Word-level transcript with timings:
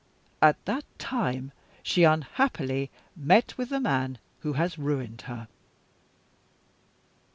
At 0.41 0.57
that 0.65 0.83
time, 0.97 1.51
she 1.83 2.05
unhappily 2.05 2.89
met 3.15 3.55
with 3.55 3.69
the 3.69 3.79
man 3.79 4.17
who 4.39 4.53
has 4.53 4.79
ruined 4.79 5.21
her." 5.27 5.47